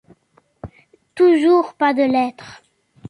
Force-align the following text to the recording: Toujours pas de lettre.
Toujours 1.13 1.75
pas 1.75 1.93
de 1.93 2.01
lettre. 2.01 2.63